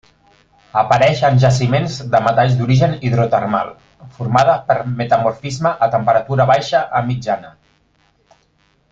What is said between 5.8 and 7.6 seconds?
a temperatura baixa a mitjana.